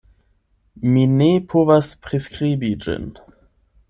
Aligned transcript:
Mi 0.93 1.03
ne 1.19 1.27
povas 1.51 1.91
priskribi 2.07 2.73
ĝin. 2.87 3.07